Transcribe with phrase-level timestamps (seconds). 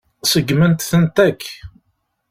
[0.31, 1.43] Seggment-tent akk.